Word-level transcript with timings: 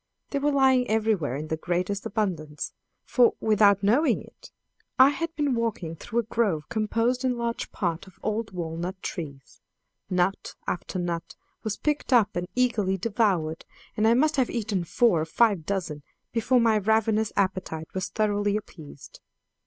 They 0.31 0.39
were 0.39 0.51
lying 0.51 0.87
everywhere 0.87 1.35
in 1.35 1.49
the 1.49 1.57
greatest 1.57 2.07
abundance; 2.07 2.73
for, 3.05 3.35
without 3.39 3.83
knowing 3.83 4.23
it, 4.23 4.51
I 4.97 5.09
had 5.09 5.35
been 5.35 5.53
walking 5.53 5.95
through 5.95 6.21
a 6.21 6.23
grove 6.23 6.67
composed 6.69 7.23
in 7.23 7.37
large 7.37 7.71
part 7.71 8.07
of 8.07 8.17
old 8.23 8.49
walnut 8.51 8.99
trees. 9.03 9.61
Nut 10.09 10.55
after 10.65 10.97
nut 10.97 11.35
was 11.61 11.77
picked 11.77 12.11
up 12.11 12.35
and 12.35 12.47
eagerly 12.55 12.97
devoured, 12.97 13.63
and 13.95 14.07
I 14.07 14.15
must 14.15 14.37
have 14.37 14.49
eaten 14.49 14.85
four 14.85 15.21
or 15.21 15.25
five 15.25 15.67
dozen 15.67 16.01
before 16.31 16.59
my 16.59 16.79
ravenous 16.79 17.31
appetite 17.37 17.89
was 17.93 18.09
thoroughly 18.09 18.57
appeased. 18.57 19.19